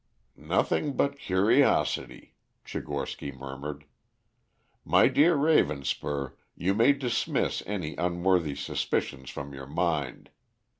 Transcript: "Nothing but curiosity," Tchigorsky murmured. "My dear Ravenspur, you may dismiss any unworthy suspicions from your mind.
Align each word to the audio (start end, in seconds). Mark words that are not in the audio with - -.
"Nothing 0.35 0.93
but 0.93 1.19
curiosity," 1.19 2.33
Tchigorsky 2.65 3.31
murmured. 3.31 3.85
"My 4.83 5.07
dear 5.07 5.35
Ravenspur, 5.35 6.33
you 6.55 6.73
may 6.73 6.91
dismiss 6.93 7.61
any 7.67 7.95
unworthy 7.97 8.55
suspicions 8.55 9.29
from 9.29 9.53
your 9.53 9.67
mind. 9.67 10.31